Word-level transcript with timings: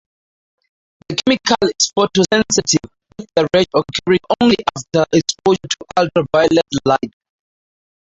The 1.09 1.15
chemical 1.15 1.67
is 1.77 1.91
photosensitive, 1.95 2.89
with 3.19 3.29
the 3.35 3.47
rash 3.53 3.67
occurring 3.71 4.19
only 4.41 4.55
after 4.75 5.05
exposure 5.15 5.59
to 5.69 5.85
ultraviolet 5.99 6.65
light. 6.85 7.13